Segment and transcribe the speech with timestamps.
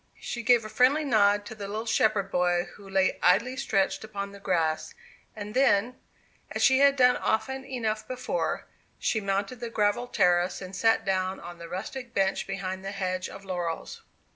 [0.19, 4.31] She gave a friendly nod to the little shepherd boy who lay idly stretched upon
[4.31, 4.95] the grass.
[5.35, 5.99] And then,
[6.49, 8.65] as she had done often enough before,
[8.97, 13.29] she mounted the gravelled terrace, and sat down on a rustic bench behind the hedge
[13.29, 14.01] of laurels.